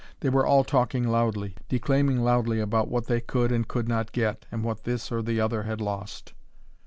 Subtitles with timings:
[0.21, 4.47] They were all talking loudly, declaiming loudly about what they could and could not get,
[4.51, 6.33] and what this or the other had lost.